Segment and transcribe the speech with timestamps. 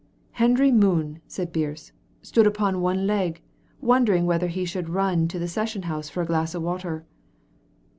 [0.31, 1.91] "Hendry Munn," said Birse,
[2.23, 3.39] "stood upon one leg,
[3.81, 7.05] wondering whether he should run to the session house for a glass of water."